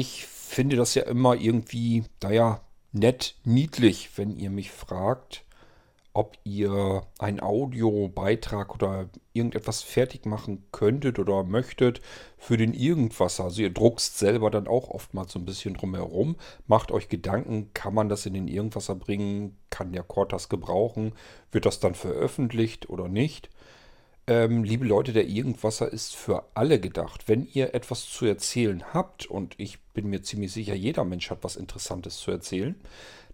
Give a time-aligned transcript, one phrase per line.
[0.00, 2.60] Ich finde das ja immer irgendwie, naja,
[2.92, 5.44] nett, niedlich, wenn ihr mich fragt,
[6.12, 12.00] ob ihr einen Audiobeitrag oder irgendetwas fertig machen könntet oder möchtet
[12.36, 13.40] für den Irgendwas.
[13.40, 16.36] Also ihr druckst selber dann auch oftmals so ein bisschen drumherum.
[16.68, 19.58] Macht euch Gedanken, kann man das in den Irgendwasser bringen?
[19.68, 21.12] Kann der Cord das gebrauchen?
[21.50, 23.50] Wird das dann veröffentlicht oder nicht?
[24.28, 27.28] Ähm, liebe Leute, der Irgendwasser ist für alle gedacht.
[27.28, 31.38] Wenn ihr etwas zu erzählen habt, und ich bin mir ziemlich sicher, jeder Mensch hat
[31.40, 32.78] was Interessantes zu erzählen,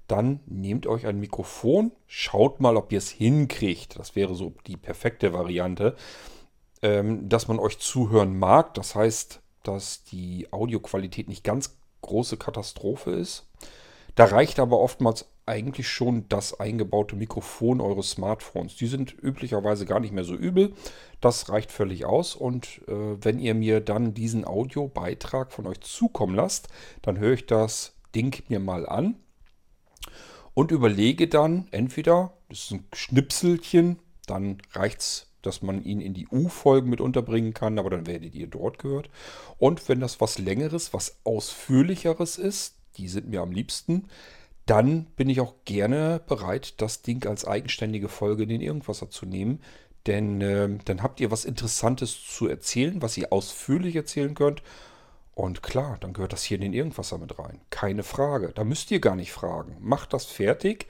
[0.07, 3.99] dann nehmt euch ein Mikrofon, schaut mal, ob ihr es hinkriegt.
[3.99, 5.97] Das wäre so die perfekte Variante,
[6.81, 8.75] ähm, dass man euch zuhören mag.
[8.75, 13.49] Das heißt, dass die Audioqualität nicht ganz große Katastrophe ist.
[14.15, 18.77] Da reicht aber oftmals eigentlich schon das eingebaute Mikrofon eures Smartphones.
[18.77, 20.73] Die sind üblicherweise gar nicht mehr so übel.
[21.21, 22.35] Das reicht völlig aus.
[22.35, 26.69] Und äh, wenn ihr mir dann diesen Audiobeitrag von euch zukommen lasst,
[27.03, 29.17] dann höre ich das Ding mir mal an
[30.55, 36.15] und überlege dann entweder, das ist ein Schnipselchen, dann reicht es, dass man ihn in
[36.15, 39.11] die U-Folgen mit unterbringen kann, aber dann werdet ihr dort gehört.
[39.59, 44.09] Und wenn das was längeres, was ausführlicheres ist, die sind mir am liebsten,
[44.67, 49.27] dann bin ich auch gerne bereit, das Ding als eigenständige Folge in den Irgendwasser zu
[49.27, 49.61] nehmen.
[50.07, 54.63] Denn äh, dann habt ihr was Interessantes zu erzählen, was ihr ausführlich erzählen könnt.
[55.35, 57.61] Und klar, dann gehört das hier in den Irgendwasser mit rein.
[57.71, 58.53] Keine Frage.
[58.55, 59.77] Da müsst ihr gar nicht fragen.
[59.81, 60.87] Macht das fertig,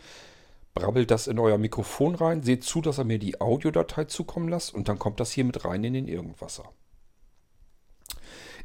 [0.75, 4.75] brabbelt das in euer Mikrofon rein, seht zu, dass er mir die Audiodatei zukommen lasst
[4.75, 6.65] und dann kommt das hier mit rein in den Irgendwasser.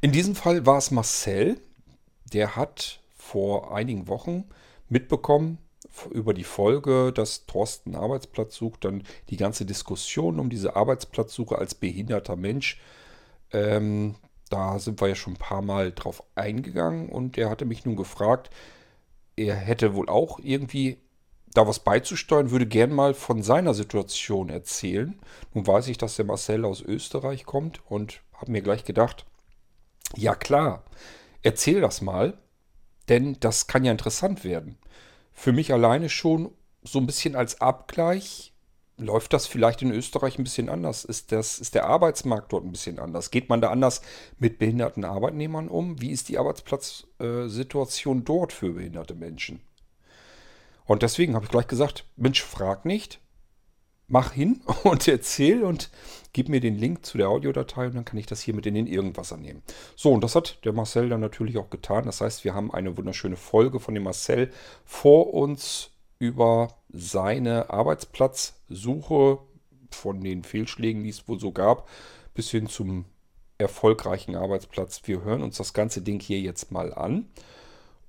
[0.02, 1.60] In diesem Fall war es Marcel,
[2.34, 4.46] der hat vor einigen Wochen
[4.90, 5.58] mitbekommen
[6.12, 11.76] über die Folge, dass Thorsten Arbeitsplatz sucht, dann die ganze Diskussion um diese Arbeitsplatzsuche als
[11.76, 12.80] behinderter Mensch.
[13.52, 14.16] Ähm,
[14.50, 17.96] da sind wir ja schon ein paar Mal drauf eingegangen und er hatte mich nun
[17.96, 18.50] gefragt,
[19.36, 20.98] er hätte wohl auch irgendwie
[21.54, 25.20] da was beizusteuern, würde gern mal von seiner Situation erzählen.
[25.54, 29.26] Nun weiß ich, dass der Marcel aus Österreich kommt und habe mir gleich gedacht,
[30.16, 30.84] ja klar,
[31.42, 32.38] erzähl das mal,
[33.10, 34.78] denn das kann ja interessant werden.
[35.34, 36.52] Für mich alleine schon
[36.84, 38.54] so ein bisschen als Abgleich,
[39.00, 41.06] Läuft das vielleicht in Österreich ein bisschen anders?
[41.06, 43.32] Ist, das, ist der Arbeitsmarkt dort ein bisschen anders?
[43.32, 44.02] Geht man da anders
[44.40, 46.02] mit behinderten Arbeitnehmern um?
[46.02, 49.62] Wie ist die Arbeitsplatzsituation dort für behinderte Menschen?
[50.84, 53.22] Und deswegen habe ich gleich gesagt, Mensch, frag nicht,
[54.10, 55.90] mach hin und erzähl und
[56.34, 58.74] gib mir den Link zu der Audiodatei und dann kann ich das hier mit in
[58.74, 59.64] den Irgendwas annehmen.
[59.96, 62.06] So, und das hat der Marcel dann natürlich auch getan.
[62.06, 64.52] Das heißt, wir haben eine wunderschöne Folge von dem Marcel
[64.86, 69.40] vor uns über seine Arbeitsplatzsuche
[69.92, 71.88] von den Fehlschlägen, die es wohl so gab,
[72.34, 73.06] bis hin zum
[73.58, 75.02] erfolgreichen Arbeitsplatz.
[75.06, 77.30] Wir hören uns das ganze Ding hier jetzt mal an.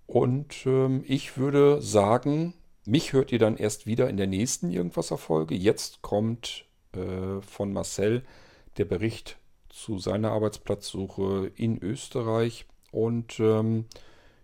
[0.07, 2.55] Und ähm, ich würde sagen,
[2.91, 5.55] mich hört ihr dann erst wieder in der nächsten Irgendwas-Erfolge.
[5.55, 8.25] Jetzt kommt äh, von Marcel
[8.79, 12.67] der Bericht zu seiner Arbeitsplatzsuche in Österreich.
[12.91, 13.85] Und ähm,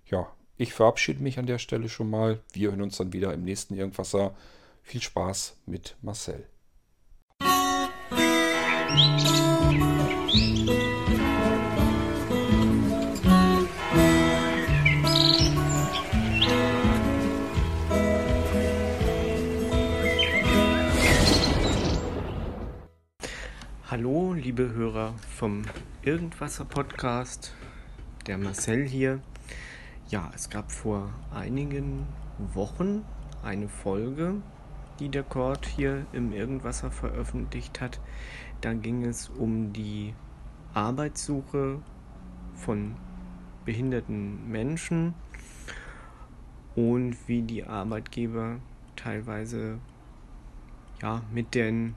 [0.07, 2.41] ja, ich verabschiede mich an der Stelle schon mal.
[2.53, 4.37] Wir hören uns dann wieder im nächsten Irgendwasser.
[4.83, 6.47] Viel Spaß mit Marcel.
[23.97, 25.63] Hallo, liebe Hörer vom
[26.03, 27.55] Irgendwasser Podcast,
[28.27, 29.23] der Marcel hier.
[30.11, 32.07] Ja, es gab vor einigen
[32.53, 33.07] Wochen
[33.43, 34.35] eine Folge,
[35.01, 37.99] die der Kord hier im Irgendwasser veröffentlicht hat.
[38.61, 40.13] Da ging es um die
[40.75, 41.81] Arbeitssuche
[42.53, 42.97] von
[43.65, 45.15] behinderten Menschen
[46.75, 48.57] und wie die Arbeitgeber
[48.95, 49.79] teilweise
[51.01, 51.95] ja, mit den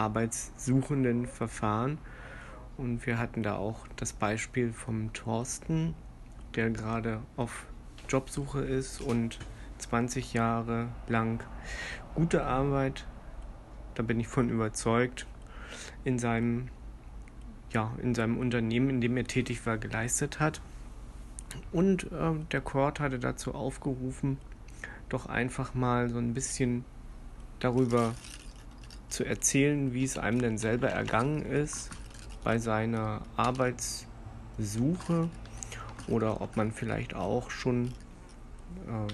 [0.00, 1.98] Arbeitssuchenden verfahren.
[2.76, 5.94] Und wir hatten da auch das Beispiel vom Thorsten,
[6.54, 7.66] der gerade auf
[8.08, 9.38] Jobsuche ist und
[9.78, 11.44] 20 Jahre lang
[12.14, 13.06] gute Arbeit,
[13.94, 15.26] da bin ich von überzeugt,
[16.04, 16.68] in seinem,
[17.72, 20.60] ja, in seinem Unternehmen, in dem er tätig war, geleistet hat.
[21.72, 24.38] Und äh, der Court hatte dazu aufgerufen,
[25.08, 26.84] doch einfach mal so ein bisschen
[27.58, 28.14] darüber
[29.10, 31.90] zu erzählen, wie es einem denn selber ergangen ist
[32.44, 35.28] bei seiner Arbeitssuche
[36.08, 37.88] oder ob man vielleicht auch schon
[38.86, 39.12] äh,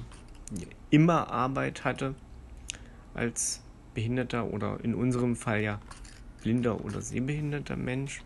[0.91, 2.15] immer Arbeit hatte
[3.15, 3.61] als
[3.95, 5.81] behinderter oder in unserem Fall ja
[6.43, 8.23] blinder oder sehbehinderter Mensch.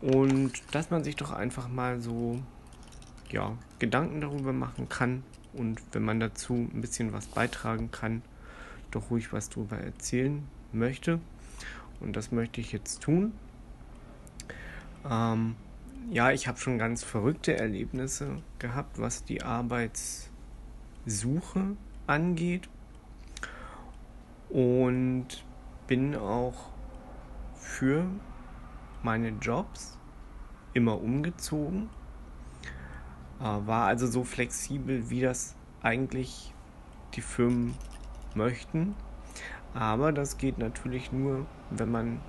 [0.00, 2.40] Und dass man sich doch einfach mal so
[3.30, 5.22] ja, Gedanken darüber machen kann
[5.52, 8.22] und wenn man dazu ein bisschen was beitragen kann,
[8.90, 11.20] doch ruhig was darüber erzählen möchte.
[12.00, 13.32] Und das möchte ich jetzt tun.
[15.08, 15.54] Ähm,
[16.10, 21.76] ja, ich habe schon ganz verrückte Erlebnisse gehabt, was die Arbeitssuche
[22.06, 22.68] angeht.
[24.48, 25.44] Und
[25.86, 26.70] bin auch
[27.54, 28.06] für
[29.02, 29.98] meine Jobs
[30.72, 31.90] immer umgezogen.
[33.40, 36.54] Äh, war also so flexibel, wie das eigentlich
[37.14, 37.74] die Firmen
[38.36, 38.94] möchten.
[39.74, 42.20] Aber das geht natürlich nur, wenn man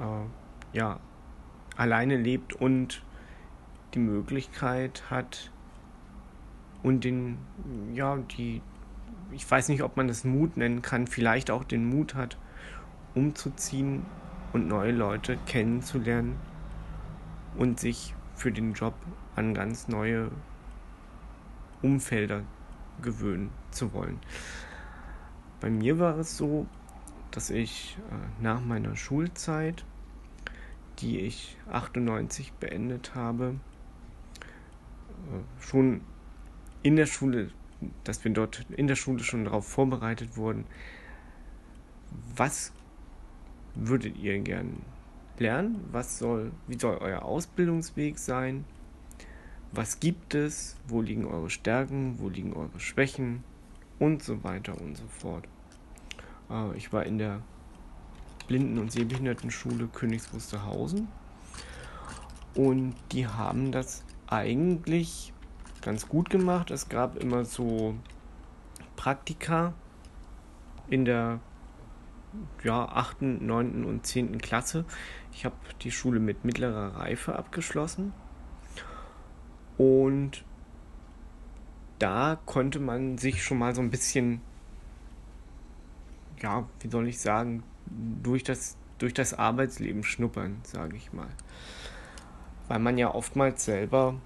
[0.00, 1.00] äh, ja,
[1.76, 3.02] alleine lebt und
[3.94, 5.50] die Möglichkeit hat
[6.82, 7.38] und den,
[7.92, 8.60] ja, die,
[9.30, 12.36] ich weiß nicht, ob man das Mut nennen kann, vielleicht auch den Mut hat,
[13.14, 14.04] umzuziehen
[14.52, 16.36] und neue Leute kennenzulernen
[17.56, 18.94] und sich für den Job
[19.36, 20.30] an ganz neue
[21.82, 22.42] Umfelder
[23.02, 24.18] gewöhnen zu wollen.
[25.62, 26.66] Bei mir war es so,
[27.30, 29.84] dass ich äh, nach meiner Schulzeit,
[30.98, 33.54] die ich 98 beendet habe,
[35.30, 36.00] äh, schon
[36.82, 37.52] in der Schule,
[38.02, 40.64] dass wir dort in der Schule schon darauf vorbereitet wurden,
[42.34, 42.72] was
[43.76, 44.82] würdet ihr gern
[45.38, 45.84] lernen?
[45.92, 48.64] Was soll, wie soll euer Ausbildungsweg sein?
[49.70, 50.76] Was gibt es?
[50.88, 52.18] Wo liegen eure Stärken?
[52.18, 53.44] Wo liegen eure Schwächen?
[54.02, 55.44] Und so weiter und so fort.
[56.50, 57.40] Äh, ich war in der
[58.48, 61.06] Blinden- und Sehbehindertenschule Königs Wusterhausen
[62.56, 65.32] und die haben das eigentlich
[65.82, 66.72] ganz gut gemacht.
[66.72, 67.94] Es gab immer so
[68.96, 69.72] Praktika
[70.88, 71.38] in der
[72.64, 73.84] ja, 8., 9.
[73.84, 74.38] und 10.
[74.38, 74.84] Klasse.
[75.32, 78.12] Ich habe die Schule mit mittlerer Reife abgeschlossen.
[79.78, 80.44] Und
[82.02, 84.40] da konnte man sich schon mal so ein bisschen,
[86.40, 91.28] ja, wie soll ich sagen, durch das, durch das Arbeitsleben schnuppern, sage ich mal.
[92.66, 94.16] Weil man ja oftmals selber,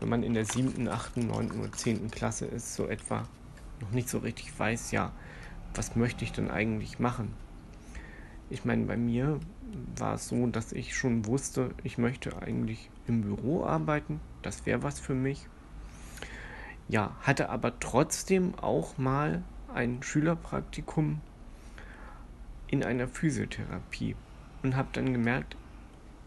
[0.00, 1.52] wenn man in der 7., 8., 9.
[1.52, 2.10] oder 10.
[2.10, 3.22] Klasse ist, so etwa
[3.80, 5.12] noch nicht so richtig weiß, ja,
[5.76, 7.34] was möchte ich denn eigentlich machen?
[8.50, 9.38] Ich meine, bei mir
[9.96, 14.20] war es so, dass ich schon wusste, ich möchte eigentlich im Büro arbeiten.
[14.42, 15.46] Das wäre was für mich.
[16.88, 19.42] Ja, hatte aber trotzdem auch mal
[19.74, 21.20] ein Schülerpraktikum
[22.68, 24.16] in einer Physiotherapie
[24.62, 25.56] und habe dann gemerkt,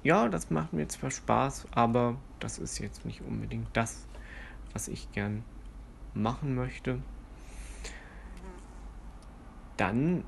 [0.04, 4.06] ja, das macht mir zwar Spaß, aber das ist jetzt nicht unbedingt das,
[4.74, 5.44] was ich gern
[6.14, 7.00] machen möchte
[9.80, 10.26] dann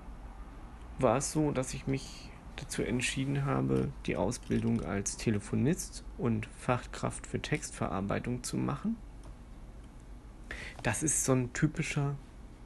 [0.97, 7.27] war es so, dass ich mich dazu entschieden habe, die Ausbildung als Telefonist und Fachkraft
[7.27, 8.95] für Textverarbeitung zu machen.
[10.83, 12.15] Das ist so ein typischer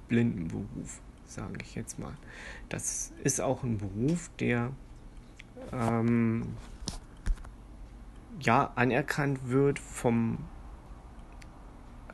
[0.07, 2.13] Blindenberuf, sage ich jetzt mal.
[2.69, 4.71] Das ist auch ein Beruf, der
[5.71, 6.55] ähm,
[8.39, 10.37] ja anerkannt wird vom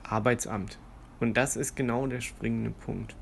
[0.03, 0.79] Arbeitsamt.
[1.19, 3.15] Und das ist genau der springende Punkt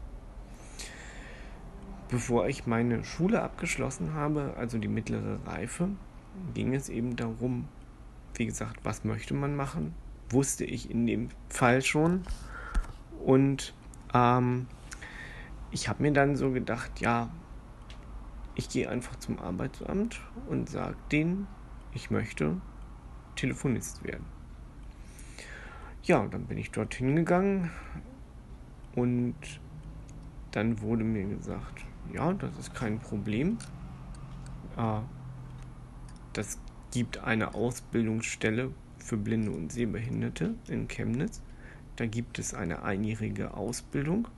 [2.09, 5.89] bevor ich meine Schule abgeschlossen habe, also die mittlere Reife,
[6.53, 7.67] ging es eben darum,
[8.35, 9.93] wie gesagt, was möchte man machen,
[10.29, 12.23] wusste ich in dem Fall schon.
[13.23, 13.73] Und
[14.13, 14.67] ähm,
[15.71, 17.29] ich habe mir dann so gedacht, ja,
[18.55, 21.47] ich gehe einfach zum Arbeitsamt und sage denen,
[21.93, 22.59] ich möchte
[23.35, 24.25] Telefonist werden.
[26.03, 27.71] Ja, dann bin ich dorthin gegangen
[28.95, 29.35] und
[30.51, 33.57] dann wurde mir gesagt, ja, das ist kein Problem.
[34.77, 35.01] Äh,
[36.33, 36.59] das
[36.91, 41.41] gibt eine Ausbildungsstelle für Blinde und Sehbehinderte in Chemnitz.
[41.99, 44.29] Da gibt es eine einjährige Ausbildung.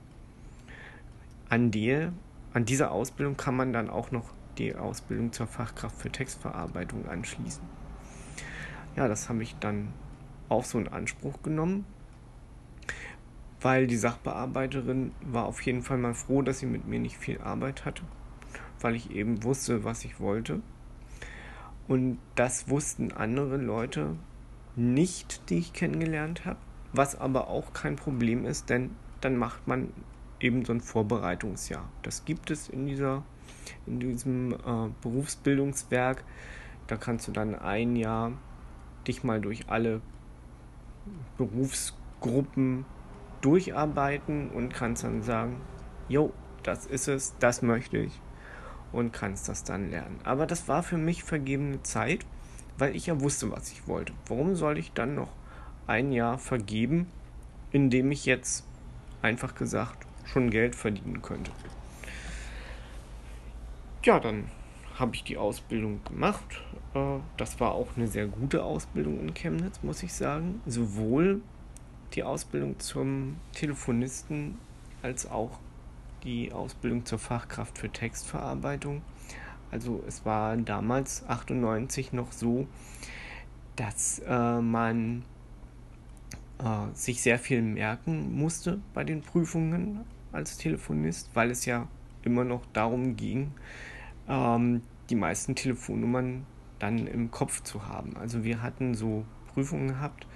[1.48, 2.12] An, der,
[2.52, 7.62] an dieser Ausbildung kann man dann auch noch die Ausbildung zur Fachkraft für Textverarbeitung anschließen.
[8.96, 9.92] Ja, das habe ich dann
[10.48, 11.86] auch so in Anspruch genommen
[13.62, 17.40] weil die Sachbearbeiterin war auf jeden Fall mal froh, dass sie mit mir nicht viel
[17.40, 18.02] Arbeit hatte,
[18.80, 20.60] weil ich eben wusste, was ich wollte.
[21.86, 24.16] Und das wussten andere Leute
[24.74, 26.58] nicht, die ich kennengelernt habe,
[26.92, 29.92] was aber auch kein Problem ist, denn dann macht man
[30.40, 31.88] eben so ein Vorbereitungsjahr.
[32.02, 33.22] Das gibt es in dieser
[33.86, 36.24] in diesem äh, Berufsbildungswerk.
[36.86, 38.32] Da kannst du dann ein Jahr
[39.06, 40.00] dich mal durch alle
[41.36, 42.84] Berufsgruppen
[43.40, 45.60] durcharbeiten und kannst dann sagen,
[46.08, 46.32] jo,
[46.62, 48.20] das ist es, das möchte ich
[48.92, 50.18] und kannst das dann lernen.
[50.24, 52.24] Aber das war für mich vergebene Zeit,
[52.78, 54.12] weil ich ja wusste, was ich wollte.
[54.28, 55.32] Warum soll ich dann noch
[55.86, 57.06] ein Jahr vergeben,
[57.70, 58.66] in dem ich jetzt
[59.22, 61.50] einfach gesagt schon Geld verdienen könnte.
[64.04, 64.48] Ja, dann
[64.98, 66.62] habe ich die Ausbildung gemacht.
[66.94, 70.60] Äh, das war auch eine sehr gute Ausbildung in Chemnitz, muss ich sagen.
[70.66, 71.40] Sowohl
[72.14, 74.58] die Ausbildung zum Telefonisten
[75.02, 75.58] als auch
[76.24, 79.02] die Ausbildung zur Fachkraft für Textverarbeitung.
[79.70, 82.66] Also es war damals 98 noch so,
[83.76, 85.24] dass äh, man
[86.62, 91.88] äh, sich sehr viel merken musste bei den Prüfungen als Telefonist, weil es ja
[92.22, 93.52] immer noch darum ging,
[94.28, 96.46] ähm, die meisten Telefonnummern
[96.78, 98.16] dann im Kopf zu haben.
[98.16, 100.26] Also wir hatten so Prüfungen gehabt,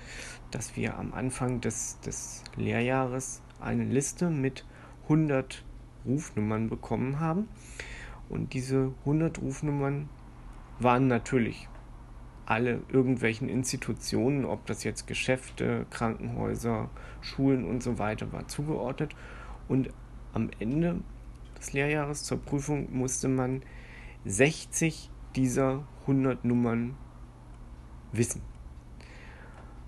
[0.51, 4.65] dass wir am Anfang des, des Lehrjahres eine Liste mit
[5.05, 5.65] 100
[6.05, 7.49] Rufnummern bekommen haben.
[8.29, 10.09] Und diese 100 Rufnummern
[10.79, 11.69] waren natürlich
[12.47, 16.89] alle irgendwelchen Institutionen, ob das jetzt Geschäfte, Krankenhäuser,
[17.21, 19.15] Schulen und so weiter war, zugeordnet.
[19.69, 19.91] Und
[20.33, 21.01] am Ende
[21.59, 23.63] des Lehrjahres zur Prüfung musste man
[24.25, 26.95] 60 dieser 100 Nummern
[28.13, 28.43] wissen.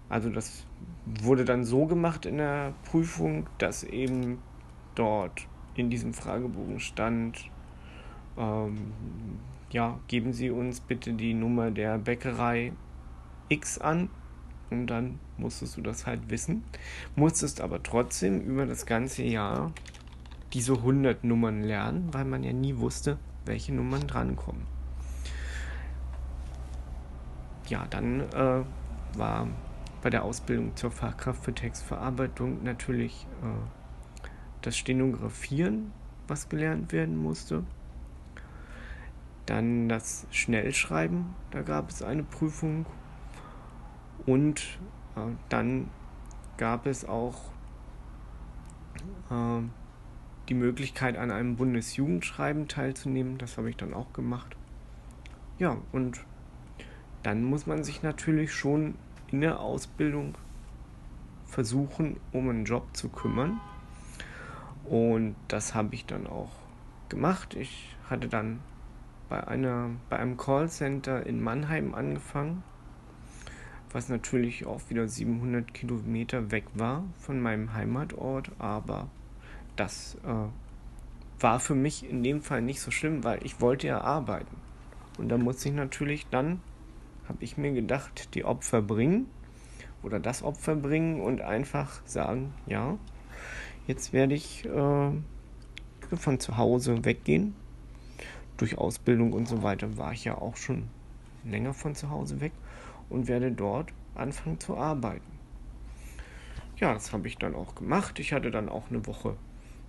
[0.08, 0.64] Also das
[1.04, 4.38] wurde dann so gemacht in der Prüfung, dass eben
[4.94, 7.50] dort in diesem Fragebogen stand,
[8.36, 8.92] ähm,
[9.70, 12.72] ja, geben Sie uns bitte die Nummer der Bäckerei
[13.48, 14.08] X an
[14.70, 16.64] und dann musstest du das halt wissen,
[17.16, 19.72] musstest aber trotzdem über das ganze Jahr
[20.52, 24.62] diese 100 Nummern lernen, weil man ja nie wusste, welche Nummern drankommen.
[27.68, 28.64] Ja, dann äh,
[29.16, 29.48] war
[30.02, 34.28] bei der Ausbildung zur Fachkraft für Textverarbeitung natürlich äh,
[34.62, 35.92] das Stenografieren,
[36.26, 37.64] was gelernt werden musste.
[39.48, 42.84] Dann das Schnellschreiben, da gab es eine Prüfung.
[44.26, 44.78] Und
[45.16, 45.88] äh, dann
[46.58, 47.40] gab es auch
[49.30, 49.62] äh,
[50.50, 53.38] die Möglichkeit, an einem Bundesjugendschreiben teilzunehmen.
[53.38, 54.54] Das habe ich dann auch gemacht.
[55.58, 56.20] Ja, und
[57.22, 58.96] dann muss man sich natürlich schon
[59.28, 60.34] in der Ausbildung
[61.46, 63.62] versuchen, um einen Job zu kümmern.
[64.84, 66.52] Und das habe ich dann auch
[67.08, 67.54] gemacht.
[67.54, 68.60] Ich hatte dann
[69.28, 72.62] bei, einer, bei einem Callcenter in Mannheim angefangen,
[73.92, 79.08] was natürlich auch wieder 700 Kilometer weg war von meinem Heimatort, aber
[79.76, 84.00] das äh, war für mich in dem Fall nicht so schlimm, weil ich wollte ja
[84.00, 84.56] arbeiten.
[85.18, 86.60] Und da musste ich natürlich dann,
[87.28, 89.26] habe ich mir gedacht, die Opfer bringen
[90.02, 92.98] oder das Opfer bringen und einfach sagen, ja,
[93.86, 95.10] jetzt werde ich äh,
[96.16, 97.54] von zu Hause weggehen.
[98.58, 100.88] Durch Ausbildung und so weiter war ich ja auch schon
[101.44, 102.52] länger von zu Hause weg
[103.08, 105.38] und werde dort anfangen zu arbeiten.
[106.76, 108.18] Ja, das habe ich dann auch gemacht.
[108.18, 109.36] Ich hatte dann auch eine Woche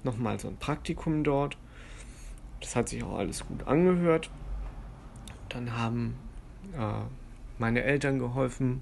[0.04, 1.58] nochmal so ein Praktikum dort.
[2.62, 4.30] Das hat sich auch alles gut angehört.
[5.50, 6.16] Dann haben
[6.78, 7.02] äh,
[7.58, 8.82] meine Eltern geholfen,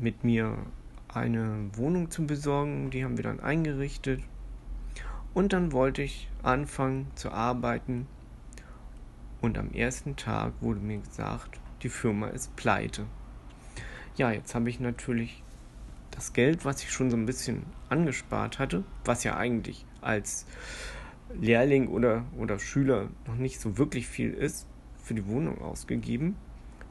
[0.00, 0.56] mit mir
[1.08, 2.90] eine Wohnung zu besorgen.
[2.90, 4.22] Die haben wir dann eingerichtet.
[5.34, 8.06] Und dann wollte ich anfangen zu arbeiten.
[9.40, 13.06] Und am ersten Tag wurde mir gesagt, die Firma ist pleite.
[14.16, 15.42] Ja, jetzt habe ich natürlich
[16.10, 20.46] das Geld, was ich schon so ein bisschen angespart hatte, was ja eigentlich als
[21.40, 24.66] Lehrling oder, oder Schüler noch nicht so wirklich viel ist,
[24.96, 26.36] für die Wohnung ausgegeben,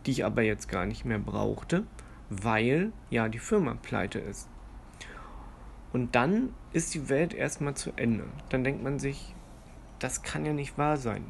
[0.05, 1.83] die ich aber jetzt gar nicht mehr brauchte,
[2.29, 4.47] weil ja die Firma pleite ist.
[5.93, 8.25] Und dann ist die Welt erstmal zu Ende.
[8.49, 9.33] Dann denkt man sich,
[9.99, 11.25] das kann ja nicht wahr sein.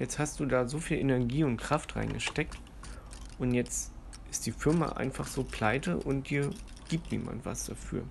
[0.00, 2.56] Jetzt hast du da so viel Energie und Kraft reingesteckt
[3.38, 3.92] und jetzt
[4.30, 6.48] ist die Firma einfach so pleite und dir
[6.88, 8.04] gibt niemand was dafür.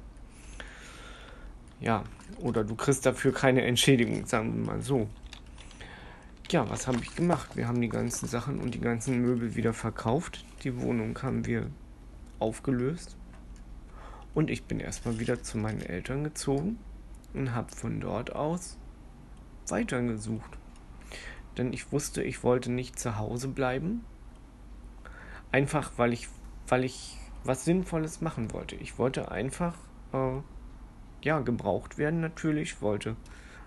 [1.82, 2.04] Ja,
[2.38, 5.10] oder du kriegst dafür keine Entschädigung, sagen wir mal so.
[6.52, 7.56] Ja, was habe ich gemacht?
[7.56, 10.46] Wir haben die ganzen Sachen und die ganzen Möbel wieder verkauft.
[10.64, 11.72] Die Wohnung haben wir
[12.38, 13.18] aufgelöst.
[14.36, 16.78] Und ich bin erstmal wieder zu meinen Eltern gezogen
[17.34, 18.78] und habe von dort aus
[19.70, 20.60] weitergesucht.
[21.60, 24.06] Denn ich wusste, ich wollte nicht zu Hause bleiben.
[25.52, 26.30] Einfach weil ich,
[26.70, 28.76] weil ich was Sinnvolles machen wollte.
[28.76, 29.76] Ich wollte einfach
[30.14, 30.38] äh,
[31.22, 33.18] ja, gebraucht werden natürlich, wollte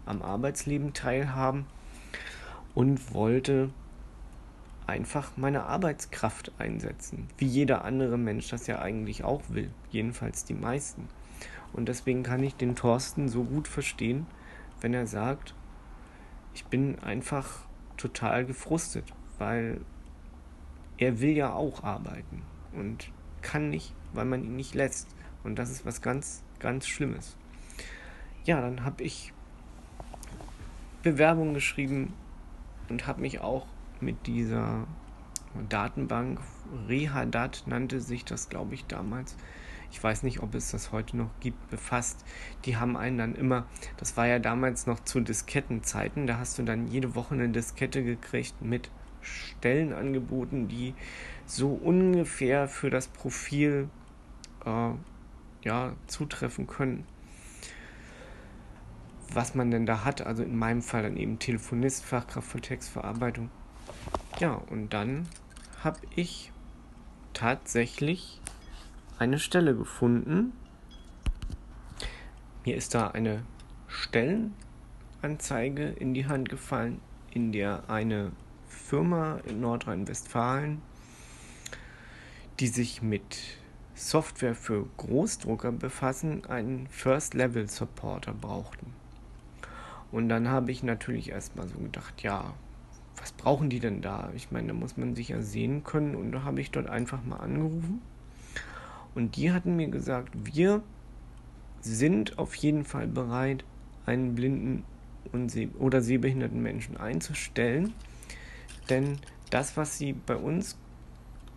[0.06, 1.66] am Arbeitsleben teilhaben
[2.74, 3.68] und wollte
[4.86, 10.54] einfach meine Arbeitskraft einsetzen, wie jeder andere Mensch das ja eigentlich auch will, jedenfalls die
[10.54, 11.08] meisten.
[11.74, 14.26] Und deswegen kann ich den Thorsten so gut verstehen,
[14.80, 15.54] wenn er sagt,
[16.54, 17.66] ich bin einfach
[18.02, 19.04] total gefrustet,
[19.38, 19.80] weil
[20.98, 22.42] er will ja auch arbeiten
[22.72, 23.10] und
[23.42, 25.08] kann nicht, weil man ihn nicht lässt.
[25.44, 27.36] Und das ist was ganz, ganz Schlimmes.
[28.44, 29.32] Ja, dann habe ich
[31.02, 32.12] Bewerbung geschrieben
[32.88, 33.66] und habe mich auch
[34.00, 34.86] mit dieser
[35.68, 36.40] Datenbank,
[36.88, 39.36] Rehadat nannte sich das, glaube ich, damals.
[39.92, 42.24] Ich weiß nicht, ob es das heute noch gibt, befasst.
[42.64, 43.66] Die haben einen dann immer,
[43.98, 48.02] das war ja damals noch zu Diskettenzeiten, da hast du dann jede Woche eine Diskette
[48.02, 50.94] gekriegt mit Stellenangeboten, die
[51.46, 53.88] so ungefähr für das Profil
[54.64, 54.90] äh,
[55.62, 57.06] ja, zutreffen können.
[59.30, 63.50] Was man denn da hat, also in meinem Fall dann eben Telefonist, Fachkraft für Textverarbeitung.
[64.40, 65.28] Ja, und dann
[65.84, 66.50] habe ich
[67.32, 68.41] tatsächlich
[69.22, 70.52] eine Stelle gefunden.
[72.64, 73.44] Mir ist da eine
[73.86, 77.00] Stellenanzeige in die Hand gefallen,
[77.30, 78.32] in der eine
[78.66, 80.82] Firma in Nordrhein-Westfalen,
[82.58, 83.38] die sich mit
[83.94, 88.92] Software für Großdrucker befassen, einen First-Level-Supporter brauchten.
[90.10, 92.54] Und dann habe ich natürlich erstmal so gedacht, ja,
[93.18, 94.32] was brauchen die denn da?
[94.34, 96.16] Ich meine, da muss man sich ja sehen können.
[96.16, 98.02] Und da habe ich dort einfach mal angerufen.
[99.14, 100.82] Und die hatten mir gesagt, wir
[101.80, 103.64] sind auf jeden Fall bereit,
[104.06, 104.84] einen blinden
[105.32, 107.92] und seh oder sehbehinderten Menschen einzustellen.
[108.88, 109.18] Denn
[109.50, 110.76] das, was sie bei uns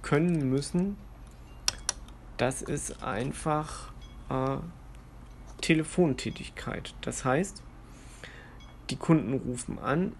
[0.01, 0.97] können müssen,
[2.37, 3.91] das ist einfach
[4.29, 4.57] äh,
[5.61, 6.93] Telefontätigkeit.
[7.01, 7.63] Das heißt,
[8.89, 10.13] die Kunden rufen an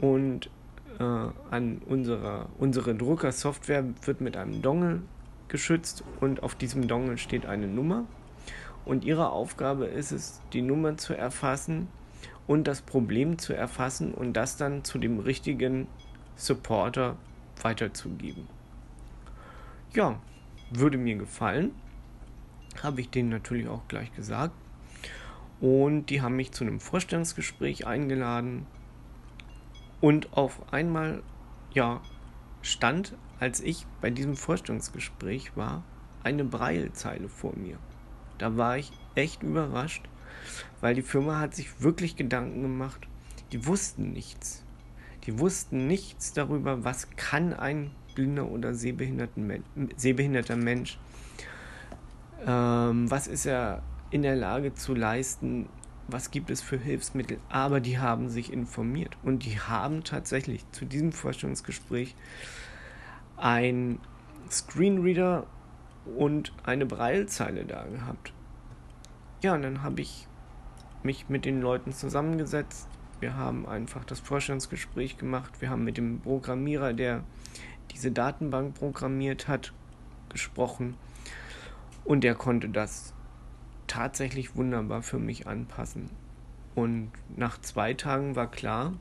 [0.00, 0.50] und
[0.98, 5.02] äh, an unserer, unsere Druckersoftware wird mit einem Dongle
[5.50, 8.06] geschützt und auf diesem Dongle steht eine Nummer.
[8.84, 11.88] Und ihre Aufgabe ist es, die Nummer zu erfassen
[12.46, 15.86] und das Problem zu erfassen und das dann zu dem richtigen
[16.36, 17.16] Supporter
[17.62, 18.48] weiterzugeben.
[19.92, 20.20] Ja,
[20.70, 21.72] würde mir gefallen.
[22.82, 24.54] Habe ich denen natürlich auch gleich gesagt.
[25.60, 28.66] Und die haben mich zu einem Vorstellungsgespräch eingeladen.
[30.00, 31.22] Und auf einmal,
[31.74, 32.00] ja,
[32.62, 35.82] stand, als ich bei diesem Vorstellungsgespräch war,
[36.22, 37.78] eine Breilzeile vor mir.
[38.38, 40.08] Da war ich echt überrascht,
[40.80, 43.08] weil die Firma hat sich wirklich Gedanken gemacht.
[43.52, 44.64] Die wussten nichts.
[45.24, 50.98] Die wussten nichts darüber, was kann ein blinder oder sehbehinderter Mensch,
[52.46, 55.68] ähm, was ist er in der Lage zu leisten,
[56.08, 57.38] was gibt es für Hilfsmittel.
[57.48, 62.16] Aber die haben sich informiert und die haben tatsächlich zu diesem Forschungsgespräch
[63.40, 63.98] ein
[64.50, 65.46] Screenreader
[66.16, 68.32] und eine Breilzeile da gehabt.
[69.42, 70.26] Ja, und dann habe ich
[71.02, 72.88] mich mit den Leuten zusammengesetzt.
[73.20, 75.60] Wir haben einfach das Vorstellungsgespräch gemacht.
[75.60, 77.24] Wir haben mit dem Programmierer, der
[77.92, 79.72] diese Datenbank programmiert hat,
[80.28, 80.96] gesprochen.
[82.04, 83.14] Und er konnte das
[83.86, 86.10] tatsächlich wunderbar für mich anpassen.
[86.74, 88.94] Und nach zwei Tagen war klar,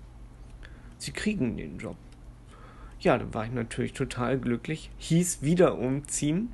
[0.97, 1.97] sie kriegen den Job.
[2.99, 4.91] Ja, da war ich natürlich total glücklich.
[4.97, 6.51] Hieß wieder umziehen.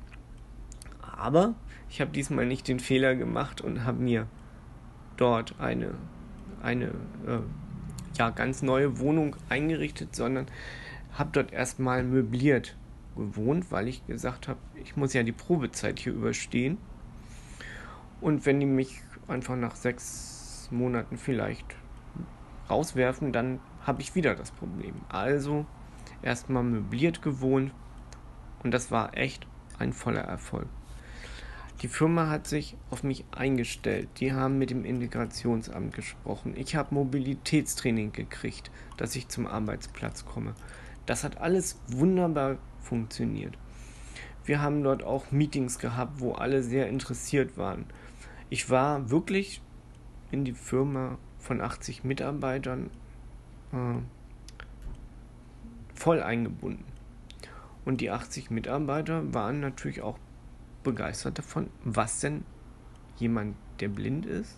[1.00, 1.54] Aber
[1.88, 4.28] ich habe diesmal nicht den Fehler gemacht und habe mir
[5.16, 5.94] dort eine,
[6.62, 6.86] eine
[7.26, 7.40] äh,
[8.16, 10.46] ja, ganz neue Wohnung eingerichtet, sondern
[11.14, 12.76] habe dort erstmal möbliert
[13.16, 16.78] gewohnt, weil ich gesagt habe, ich muss ja die Probezeit hier überstehen.
[18.20, 21.74] Und wenn die mich einfach nach sechs Monaten vielleicht
[22.70, 24.94] rauswerfen, dann habe ich wieder das Problem.
[25.08, 25.66] Also
[26.22, 27.72] erstmal möbliert gewohnt
[28.62, 29.46] und das war echt
[29.78, 30.68] ein voller Erfolg.
[31.82, 34.08] Die Firma hat sich auf mich eingestellt.
[34.18, 36.54] Die haben mit dem Integrationsamt gesprochen.
[36.56, 40.54] Ich habe Mobilitätstraining gekriegt, dass ich zum Arbeitsplatz komme.
[41.04, 43.58] Das hat alles wunderbar funktioniert.
[44.46, 47.84] Wir haben dort auch Meetings gehabt, wo alle sehr interessiert waren.
[48.48, 49.60] Ich war wirklich
[50.30, 52.90] in die Firma von 80 Mitarbeitern
[53.72, 53.98] äh,
[55.96, 56.84] voll eingebunden.
[57.84, 60.18] Und die 80 Mitarbeiter waren natürlich auch
[60.82, 62.44] begeistert davon, was denn
[63.16, 64.56] jemand, der blind ist,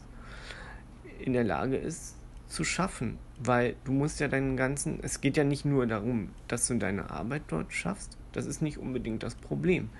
[1.19, 3.19] in der Lage ist zu schaffen.
[3.39, 7.11] Weil du musst ja deinen ganzen, es geht ja nicht nur darum, dass du deine
[7.11, 9.91] Arbeit dort schaffst, das ist nicht unbedingt das Problem.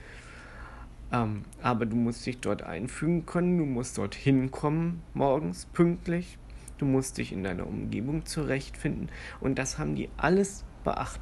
[1.13, 6.39] Ähm, aber du musst dich dort einfügen können, du musst dort hinkommen morgens pünktlich,
[6.77, 9.09] du musst dich in deiner Umgebung zurechtfinden
[9.41, 11.21] und das haben die alles beacht,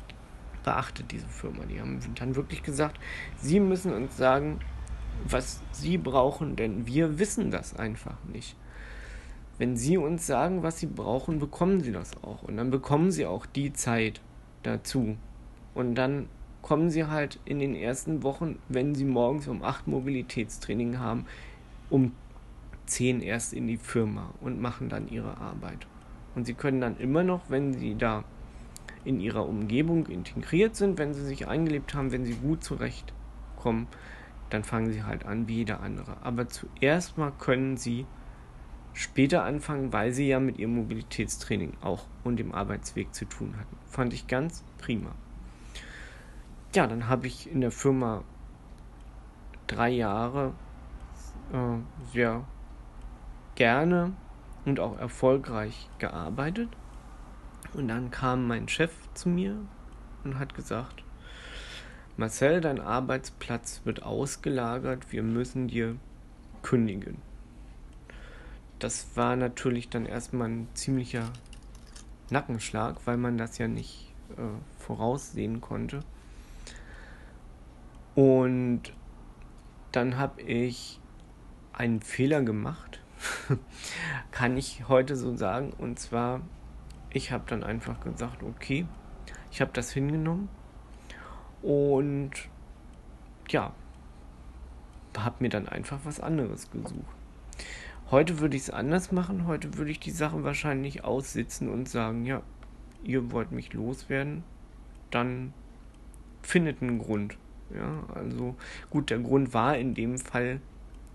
[0.64, 1.64] beachtet, diese Firma.
[1.64, 2.98] Die haben dann wirklich gesagt,
[3.38, 4.60] sie müssen uns sagen,
[5.28, 8.56] was sie brauchen, denn wir wissen das einfach nicht.
[9.58, 13.24] Wenn sie uns sagen, was sie brauchen, bekommen sie das auch und dann bekommen sie
[13.24, 14.20] auch die Zeit
[14.62, 15.16] dazu
[15.74, 16.28] und dann
[16.60, 21.24] kommen sie halt in den ersten Wochen, wenn sie morgens um 8 Mobilitätstraining haben,
[21.88, 22.12] um
[22.86, 25.86] 10 erst in die Firma und machen dann ihre Arbeit.
[26.34, 28.24] Und sie können dann immer noch, wenn sie da
[29.06, 33.86] in ihrer Umgebung integriert sind, wenn sie sich eingelebt haben, wenn sie gut zurechtkommen,
[34.50, 36.16] dann fangen sie halt an wie jeder andere.
[36.22, 38.06] Aber zuerst mal können sie
[38.92, 43.76] später anfangen, weil sie ja mit ihrem Mobilitätstraining auch und dem Arbeitsweg zu tun hatten.
[43.86, 45.12] Fand ich ganz prima.
[46.74, 48.24] Ja, dann habe ich in der Firma
[49.66, 50.52] drei Jahre
[51.52, 51.78] äh,
[52.12, 52.44] sehr
[53.54, 54.12] gerne
[54.64, 56.68] und auch erfolgreich gearbeitet.
[57.76, 59.54] Und dann kam mein Chef zu mir
[60.24, 61.04] und hat gesagt,
[62.16, 65.96] Marcel, dein Arbeitsplatz wird ausgelagert, wir müssen dir
[66.62, 67.18] kündigen.
[68.78, 71.30] Das war natürlich dann erstmal ein ziemlicher
[72.30, 74.42] Nackenschlag, weil man das ja nicht äh,
[74.78, 76.00] voraussehen konnte.
[78.14, 78.84] Und
[79.92, 80.98] dann habe ich
[81.74, 83.00] einen Fehler gemacht,
[84.30, 85.74] kann ich heute so sagen.
[85.76, 86.40] Und zwar,
[87.16, 88.86] ich habe dann einfach gesagt, okay,
[89.50, 90.48] ich habe das hingenommen
[91.62, 92.30] und
[93.48, 93.72] ja,
[95.16, 97.16] habe mir dann einfach was anderes gesucht.
[98.10, 99.46] Heute würde ich es anders machen.
[99.46, 102.42] Heute würde ich die Sachen wahrscheinlich aussitzen und sagen, ja,
[103.02, 104.44] ihr wollt mich loswerden,
[105.10, 105.54] dann
[106.42, 107.38] findet einen Grund.
[107.74, 108.54] Ja, also
[108.90, 110.60] gut, der Grund war in dem Fall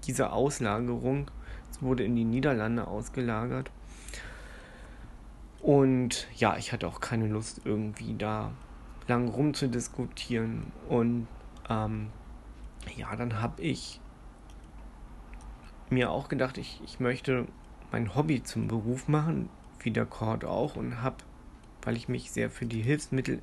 [0.06, 1.30] diese Auslagerung.
[1.70, 3.72] Es wurde in die Niederlande ausgelagert.
[5.62, 8.52] Und ja, ich hatte auch keine Lust, irgendwie da
[9.08, 10.72] lang rumzudiskutieren.
[10.90, 11.28] Und
[11.70, 12.08] ähm,
[12.96, 14.00] ja, dann habe ich
[15.90, 17.46] mir auch gedacht, ich, ich möchte
[17.92, 21.18] mein Hobby zum Beruf machen, wie der Cord auch, und habe,
[21.84, 23.42] weil ich mich sehr für die Hilfsmittel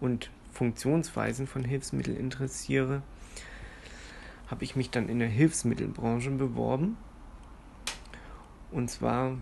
[0.00, 3.02] und Funktionsweisen von Hilfsmitteln interessiere,
[4.48, 6.98] habe ich mich dann in der Hilfsmittelbranche beworben.
[8.70, 9.38] Und zwar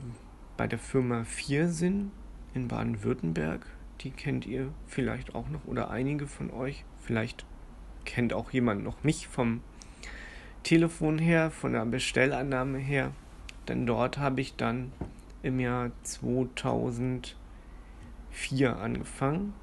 [0.61, 2.11] bei der Firma Viersinn
[2.53, 3.65] in Baden-Württemberg.
[4.03, 6.85] Die kennt ihr vielleicht auch noch oder einige von euch.
[6.99, 7.47] Vielleicht
[8.05, 9.63] kennt auch jemand noch mich vom
[10.63, 13.13] Telefon her, von der Bestellannahme her.
[13.69, 14.93] Denn dort habe ich dann
[15.43, 17.35] im Jahr 2004
[18.77, 19.55] angefangen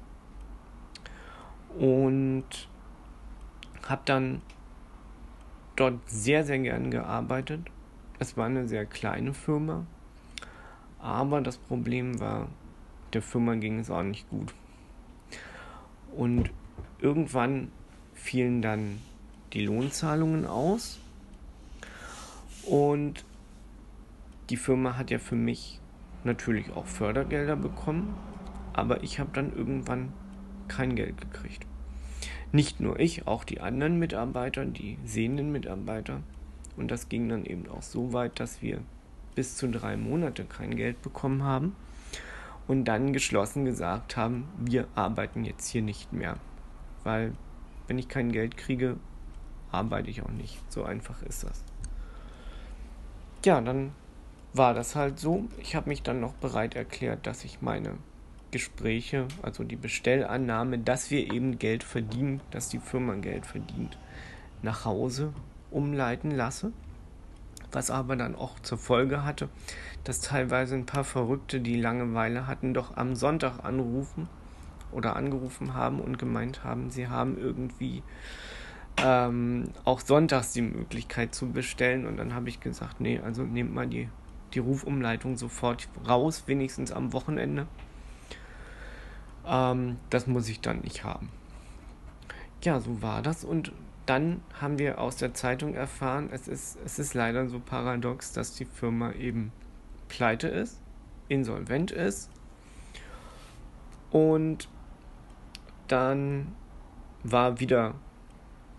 [1.78, 2.68] und
[3.88, 4.42] habe dann
[5.76, 7.70] dort sehr, sehr gern gearbeitet.
[8.18, 9.86] Es war eine sehr kleine Firma,
[10.98, 12.48] aber das Problem war,
[13.12, 14.54] der Firma ging es auch nicht gut.
[16.16, 16.50] Und
[17.00, 17.70] irgendwann
[18.14, 18.98] fielen dann
[19.52, 20.98] die Lohnzahlungen aus
[22.66, 23.24] und
[24.50, 25.80] die Firma hat ja für mich
[26.24, 28.14] natürlich auch Fördergelder bekommen,
[28.72, 30.12] aber ich habe dann irgendwann
[30.68, 31.66] kein Geld gekriegt.
[32.52, 36.22] Nicht nur ich, auch die anderen Mitarbeiter, die sehenden Mitarbeiter.
[36.76, 38.80] Und das ging dann eben auch so weit, dass wir
[39.38, 41.76] bis zu drei Monate kein Geld bekommen haben
[42.66, 46.38] und dann geschlossen gesagt haben, wir arbeiten jetzt hier nicht mehr.
[47.04, 47.34] Weil
[47.86, 48.96] wenn ich kein Geld kriege,
[49.70, 50.60] arbeite ich auch nicht.
[50.72, 51.62] So einfach ist das.
[53.44, 53.92] Ja, dann
[54.54, 55.44] war das halt so.
[55.60, 57.94] Ich habe mich dann noch bereit erklärt, dass ich meine
[58.50, 63.98] Gespräche, also die Bestellannahme, dass wir eben Geld verdienen, dass die Firma Geld verdient,
[64.62, 65.32] nach Hause
[65.70, 66.72] umleiten lasse.
[67.72, 69.48] Was aber dann auch zur Folge hatte,
[70.04, 74.28] dass teilweise ein paar Verrückte, die Langeweile hatten, doch am Sonntag anrufen
[74.90, 78.02] oder angerufen haben und gemeint haben, sie haben irgendwie
[79.02, 82.06] ähm, auch sonntags die Möglichkeit zu bestellen.
[82.06, 84.08] Und dann habe ich gesagt, nee, also nehmt mal die,
[84.54, 87.66] die Rufumleitung sofort raus, wenigstens am Wochenende.
[89.46, 91.28] Ähm, das muss ich dann nicht haben.
[92.62, 93.44] Ja, so war das.
[93.44, 93.72] Und
[94.08, 98.54] dann haben wir aus der Zeitung erfahren, es ist, es ist leider so paradox, dass
[98.54, 99.52] die Firma eben
[100.08, 100.80] pleite ist,
[101.28, 102.30] insolvent ist.
[104.10, 104.70] Und
[105.88, 106.54] dann
[107.22, 107.96] war wieder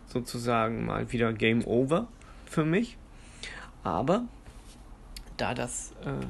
[0.08, 2.08] sozusagen mal wieder Game Over
[2.48, 2.98] für mich.
[3.84, 4.24] Aber
[5.38, 6.26] da das äh,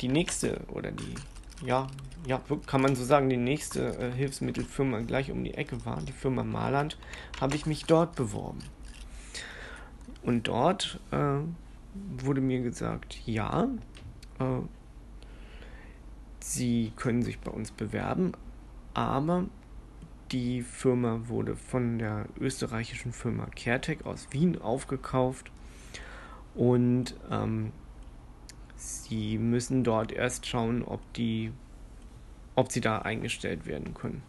[0.00, 1.14] die nächste oder die
[1.64, 1.86] ja,
[2.26, 6.12] ja, kann man so sagen, die nächste äh, Hilfsmittelfirma gleich um die Ecke war, die
[6.12, 6.98] Firma Marland,
[7.40, 8.58] habe ich mich dort beworben.
[10.22, 11.38] Und dort äh,
[12.22, 13.68] wurde mir gesagt, ja,
[14.38, 14.60] äh,
[16.40, 18.32] Sie können sich bei uns bewerben,
[18.94, 19.44] aber
[20.32, 25.50] die Firma wurde von der österreichischen Firma CareTech aus Wien aufgekauft
[26.54, 27.72] und ähm,
[28.78, 31.52] Sie müssen dort erst schauen, ob die,
[32.54, 34.22] ob sie da eingestellt werden können.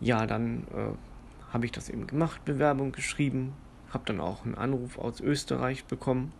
[0.00, 3.54] ja, dann äh, habe ich das eben gemacht, Bewerbung geschrieben,
[3.92, 6.32] habe dann auch einen Anruf aus Österreich bekommen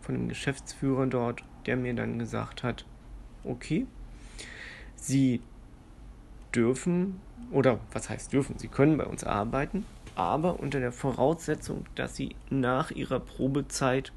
[0.00, 2.84] von dem Geschäftsführer dort, der mir dann gesagt hat,
[3.44, 3.86] okay,
[4.96, 5.40] Sie
[6.54, 7.20] dürfen,
[7.52, 12.34] oder was heißt dürfen, Sie können bei uns arbeiten, aber unter der Voraussetzung, dass Sie
[12.50, 14.12] nach Ihrer Probezeit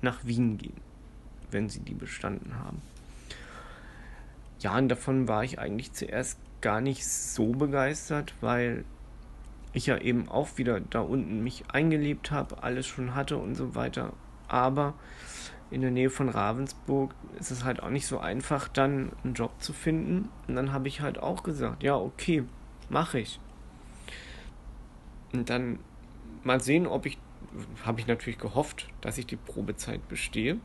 [0.00, 0.80] nach Wien gehen,
[1.52, 2.80] wenn Sie die bestanden haben.
[4.60, 8.84] Ja, und davon war ich eigentlich zuerst gar nicht so begeistert, weil
[9.72, 13.74] ich ja eben auch wieder da unten mich eingelebt habe, alles schon hatte und so
[13.74, 14.12] weiter.
[14.48, 14.94] Aber
[15.70, 19.52] in der Nähe von Ravensburg ist es halt auch nicht so einfach, dann einen Job
[19.60, 20.28] zu finden.
[20.48, 22.44] Und dann habe ich halt auch gesagt, ja, okay,
[22.88, 23.38] mache ich.
[25.32, 25.78] Und dann
[26.42, 27.18] mal sehen, ob ich,
[27.84, 30.58] habe ich natürlich gehofft, dass ich die Probezeit bestehe.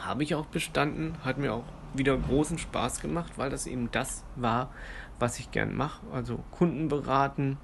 [0.00, 4.24] Habe ich auch bestanden, hat mir auch wieder großen Spaß gemacht, weil das eben das
[4.36, 4.70] war,
[5.18, 6.00] was ich gern mache.
[6.12, 7.58] Also Kunden beraten,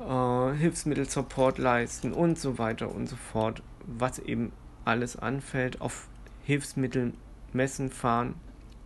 [0.00, 4.52] äh, Hilfsmittel-Support leisten und so weiter und so fort, was eben
[4.84, 6.08] alles anfällt, auf
[6.44, 8.34] Hilfsmittelmessen fahren,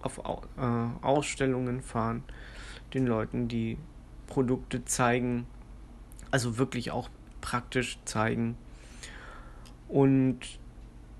[0.03, 2.23] auf äh, Ausstellungen fahren,
[2.95, 3.79] den Leuten die
[4.27, 5.47] Produkte zeigen,
[6.31, 7.09] also wirklich auch
[7.41, 8.57] praktisch zeigen
[9.89, 10.39] und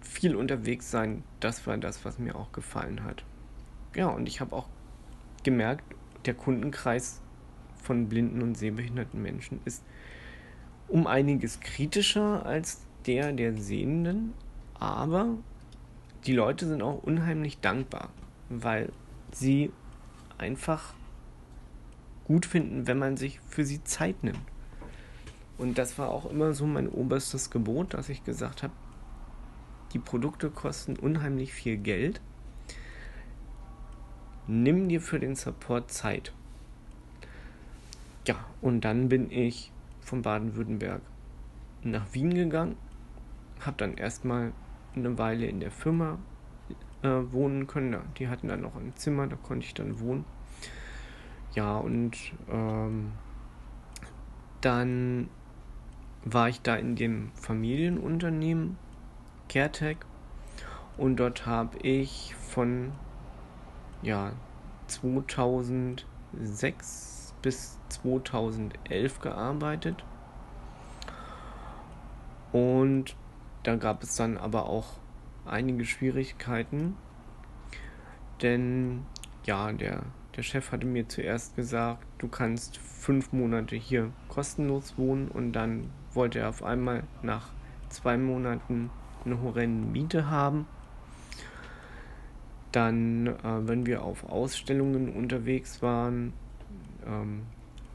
[0.09, 3.25] viel unterwegs sein, das war das, was mir auch gefallen hat.
[3.95, 4.69] Ja, und ich habe auch
[5.45, 5.85] gemerkt,
[6.25, 7.21] der Kundenkreis
[7.83, 9.85] von blinden und sehbehinderten Menschen ist
[10.89, 14.35] um einiges kritischer als der der Sehenden,
[14.75, 15.37] aber
[16.27, 18.11] die Leute sind auch unheimlich dankbar,
[18.49, 18.91] weil
[19.31, 19.71] sie
[20.39, 20.95] einfach
[22.25, 24.41] gut finden, wenn man sich für sie Zeit nimmt.
[25.59, 28.73] Und das war auch immer so mein oberstes Gebot, dass ich gesagt habe,
[29.93, 32.21] die Produkte kosten unheimlich viel Geld.
[34.47, 36.33] Nimm dir für den Support Zeit.
[38.27, 41.01] Ja, und dann bin ich von Baden-Württemberg
[41.83, 42.77] nach Wien gegangen,
[43.61, 44.53] habe dann erstmal
[44.95, 46.19] eine Weile in der Firma
[47.03, 47.97] äh, wohnen können.
[48.19, 50.25] Die hatten dann noch ein Zimmer, da konnte ich dann wohnen.
[51.55, 52.17] Ja, und
[52.51, 53.13] ähm,
[54.61, 55.29] dann
[56.25, 58.77] war ich da in dem Familienunternehmen
[59.49, 59.99] CareTech.
[60.97, 62.93] Und dort habe ich von
[64.03, 64.33] ja,
[64.89, 70.05] 2006 bis 2011 gearbeitet.
[72.53, 73.17] Und
[73.63, 74.99] da gab es dann aber auch
[75.45, 76.97] einige Schwierigkeiten,
[78.43, 79.05] denn
[79.45, 80.03] ja, der,
[80.37, 85.29] der Chef hatte mir zuerst gesagt, du kannst fünf Monate hier kostenlos wohnen.
[85.29, 87.49] Und dann wollte er auf einmal nach
[87.89, 88.91] zwei Monaten
[89.25, 90.67] eine horrende Miete haben.
[92.73, 96.33] Dann, äh, wenn wir auf Ausstellungen unterwegs waren,
[97.07, 97.43] ähm,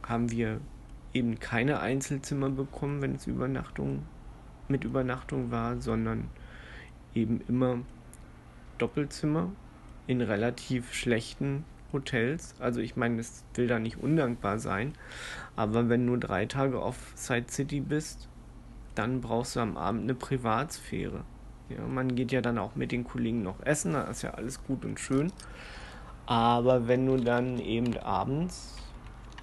[0.07, 0.59] haben wir
[1.13, 4.03] eben keine Einzelzimmer bekommen, wenn es Übernachtung
[4.67, 6.29] mit Übernachtung war, sondern
[7.13, 7.79] eben immer
[8.77, 9.51] Doppelzimmer
[10.07, 12.55] in relativ schlechten Hotels.
[12.59, 14.93] Also ich meine, es will da nicht undankbar sein,
[15.55, 18.27] aber wenn du drei Tage auf Side City bist,
[18.95, 21.23] dann brauchst du am Abend eine Privatsphäre.
[21.69, 24.63] Ja, man geht ja dann auch mit den Kollegen noch essen, da ist ja alles
[24.63, 25.31] gut und schön.
[26.25, 28.75] Aber wenn du dann eben abends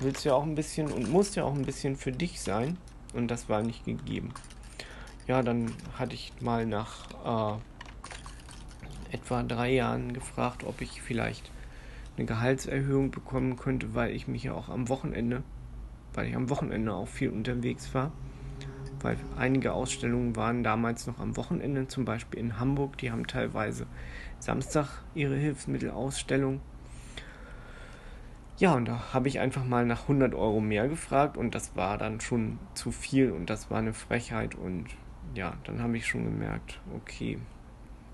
[0.00, 2.78] willst du ja auch ein bisschen und musst ja auch ein bisschen für dich sein
[3.12, 4.32] und das war nicht gegeben.
[5.26, 7.58] Ja, dann hatte ich mal nach
[9.10, 11.50] äh, etwa drei Jahren gefragt, ob ich vielleicht
[12.16, 15.42] eine Gehaltserhöhung bekommen könnte, weil ich mich ja auch am Wochenende,
[16.14, 18.10] weil ich am Wochenende auch viel unterwegs war
[19.02, 22.98] weil einige Ausstellungen waren damals noch am Wochenende, zum Beispiel in Hamburg.
[22.98, 23.86] Die haben teilweise
[24.38, 26.60] Samstag ihre Hilfsmittelausstellung.
[28.58, 31.96] Ja, und da habe ich einfach mal nach 100 Euro mehr gefragt und das war
[31.96, 34.86] dann schon zu viel und das war eine Frechheit und
[35.34, 37.38] ja, dann habe ich schon gemerkt, okay,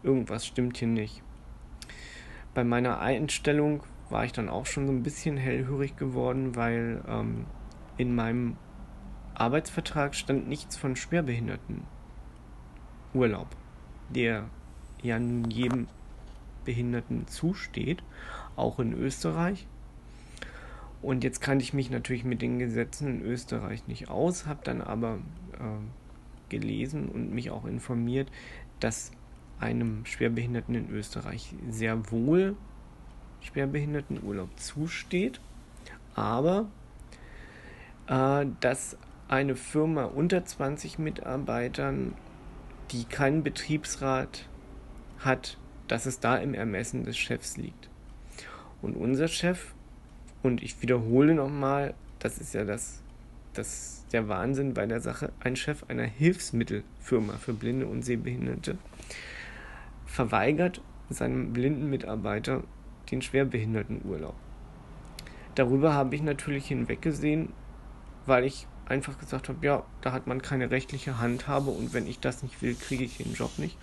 [0.05, 1.22] irgendwas stimmt hier nicht.
[2.55, 7.46] Bei meiner Einstellung war ich dann auch schon so ein bisschen hellhörig geworden, weil ähm,
[7.96, 8.57] in meinem
[9.40, 11.83] Arbeitsvertrag stand nichts von Schwerbehinderten.
[13.12, 13.49] Urlaub,
[14.11, 14.49] der
[15.03, 15.88] ja nun jedem
[16.64, 18.03] Behinderten zusteht,
[18.57, 19.66] auch in Österreich.
[21.03, 24.81] Und jetzt kannte ich mich natürlich mit den Gesetzen in Österreich nicht aus, habe dann
[24.81, 25.18] aber
[25.53, 28.29] äh, gelesen und mich auch informiert,
[28.81, 29.12] dass
[29.61, 32.57] einem Schwerbehinderten in Österreich sehr wohl
[33.40, 35.40] Schwerbehindertenurlaub zusteht,
[36.14, 36.66] aber
[38.09, 38.96] äh, dass
[39.28, 42.14] eine Firma unter 20 Mitarbeitern,
[42.90, 44.48] die keinen Betriebsrat
[45.18, 45.58] hat,
[45.88, 47.88] dass es da im Ermessen des Chefs liegt.
[48.82, 49.74] Und unser Chef,
[50.42, 53.02] und ich wiederhole nochmal, das ist ja das,
[53.54, 55.32] das der Wahnsinn bei der Sache.
[55.40, 58.78] Ein Chef einer Hilfsmittelfirma für Blinde und Sehbehinderte
[60.04, 62.62] verweigert seinem blinden Mitarbeiter
[63.10, 64.34] den Schwerbehindertenurlaub.
[65.54, 67.52] Darüber habe ich natürlich hinweggesehen,
[68.26, 72.20] weil ich einfach gesagt habe, ja, da hat man keine rechtliche Handhabe und wenn ich
[72.20, 73.77] das nicht will, kriege ich den Job nicht.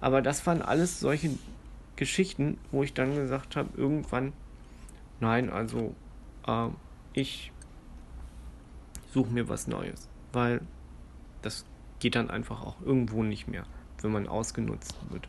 [0.00, 1.30] Aber das waren alles solche
[1.96, 4.32] Geschichten, wo ich dann gesagt habe, irgendwann,
[5.20, 5.94] nein, also
[6.46, 6.68] äh,
[7.12, 7.52] ich
[9.12, 10.60] suche mir was Neues, weil
[11.42, 11.64] das
[11.98, 13.64] geht dann einfach auch irgendwo nicht mehr,
[14.02, 15.28] wenn man ausgenutzt wird.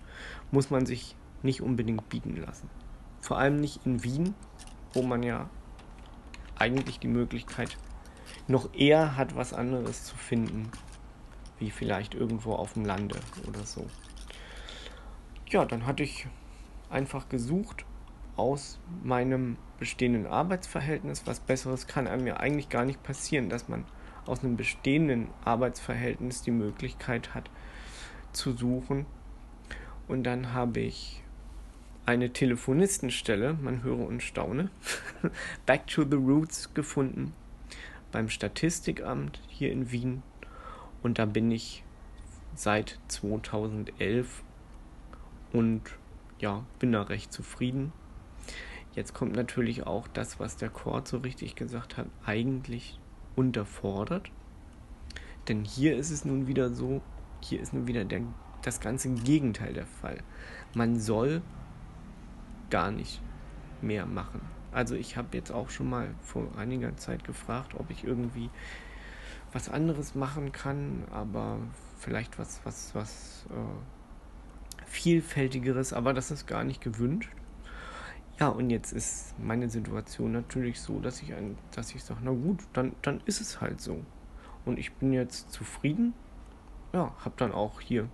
[0.51, 2.69] Muss man sich nicht unbedingt bieten lassen.
[3.21, 4.36] Vor allem nicht in Wien,
[4.93, 5.49] wo man ja
[6.56, 7.77] eigentlich die Möglichkeit
[8.47, 10.69] noch eher hat, was anderes zu finden,
[11.59, 13.87] wie vielleicht irgendwo auf dem Lande oder so.
[15.49, 16.27] Ja, dann hatte ich
[16.89, 17.85] einfach gesucht
[18.35, 21.25] aus meinem bestehenden Arbeitsverhältnis.
[21.25, 23.85] Was Besseres kann einem ja eigentlich gar nicht passieren, dass man
[24.25, 27.49] aus einem bestehenden Arbeitsverhältnis die Möglichkeit hat
[28.33, 29.05] zu suchen.
[30.07, 31.23] Und dann habe ich
[32.05, 34.69] eine Telefonistenstelle, man höre und staune,
[35.65, 37.33] Back to the Roots gefunden
[38.11, 40.23] beim Statistikamt hier in Wien.
[41.03, 41.83] Und da bin ich
[42.55, 44.43] seit 2011
[45.53, 45.81] und
[46.39, 47.93] ja, bin da recht zufrieden.
[48.93, 52.99] Jetzt kommt natürlich auch das, was der Chord so richtig gesagt hat, eigentlich
[53.35, 54.31] unterfordert.
[55.47, 57.01] Denn hier ist es nun wieder so,
[57.41, 58.21] hier ist nun wieder der,
[58.63, 60.23] das ganze Gegenteil der Fall.
[60.73, 61.41] Man soll
[62.69, 63.21] gar nicht
[63.81, 64.41] mehr machen.
[64.71, 68.49] Also ich habe jetzt auch schon mal vor einiger Zeit gefragt, ob ich irgendwie
[69.53, 71.60] was anderes machen kann, aber
[71.97, 77.32] vielleicht was, was, was äh, vielfältigeres, aber das ist gar nicht gewünscht.
[78.39, 82.32] Ja, und jetzt ist meine Situation natürlich so, dass ich ein, dass ich sage, na
[82.32, 84.03] gut, dann, dann ist es halt so.
[84.63, 86.13] Und ich bin jetzt zufrieden.
[86.93, 88.08] Ja, habe dann auch hier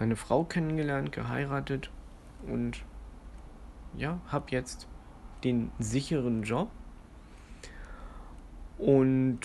[0.00, 1.90] meine Frau kennengelernt, geheiratet
[2.46, 2.84] und
[3.96, 4.88] ja, habe jetzt
[5.44, 6.70] den sicheren Job.
[8.78, 9.40] Und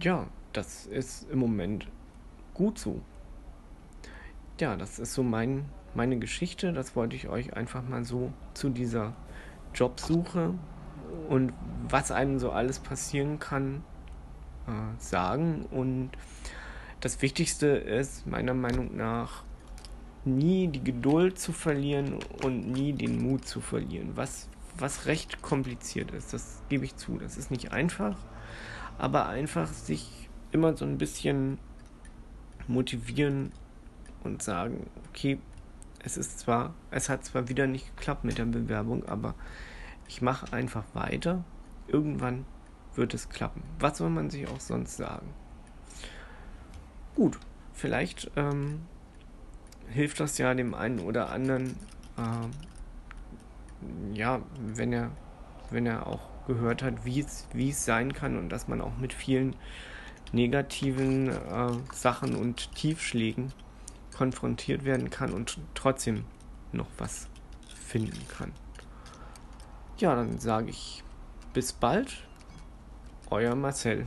[0.00, 1.88] ja, das ist im Moment
[2.52, 3.00] gut so.
[4.60, 6.72] Ja, das ist so mein, meine Geschichte.
[6.72, 9.14] Das wollte ich euch einfach mal so zu dieser
[9.74, 10.54] Jobsuche
[11.28, 11.52] und
[11.88, 13.82] was einem so alles passieren kann
[14.66, 15.66] äh, sagen.
[15.70, 16.10] Und
[17.00, 19.44] das Wichtigste ist meiner Meinung nach,
[20.26, 26.10] nie die Geduld zu verlieren und nie den Mut zu verlieren, was, was recht kompliziert
[26.12, 27.18] ist, das gebe ich zu.
[27.18, 28.16] Das ist nicht einfach,
[28.98, 31.58] aber einfach sich immer so ein bisschen
[32.68, 33.52] motivieren
[34.22, 35.38] und sagen, okay,
[36.02, 39.34] es ist zwar, es hat zwar wieder nicht geklappt mit der Bewerbung, aber
[40.06, 41.44] ich mache einfach weiter.
[41.88, 42.44] Irgendwann
[42.94, 43.62] wird es klappen.
[43.78, 45.28] Was soll man sich auch sonst sagen?
[47.14, 47.38] Gut,
[47.72, 48.82] vielleicht ähm,
[49.88, 51.76] hilft das ja dem einen oder anderen,
[52.16, 52.48] äh,
[54.16, 55.10] ja, wenn er,
[55.70, 59.56] wenn er auch gehört hat, wie es, sein kann und dass man auch mit vielen
[60.32, 63.52] negativen äh, Sachen und Tiefschlägen
[64.16, 66.24] konfrontiert werden kann und trotzdem
[66.72, 67.28] noch was
[67.74, 68.52] finden kann.
[69.98, 71.02] Ja, dann sage ich
[71.52, 72.24] bis bald,
[73.30, 74.06] euer Marcel.